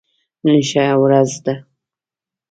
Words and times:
نن 0.43 0.59
ښه 0.69 0.83
ورځ 1.03 1.31
ده 1.45 1.55